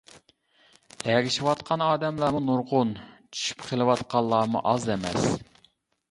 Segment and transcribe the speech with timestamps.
[1.09, 2.93] ئەگىشىۋاتقان ئادەملەرمۇ نۇرغۇن،
[3.37, 5.29] چۈشۈپ قىلىۋاتقانلارمۇ ئاز ئەمەس.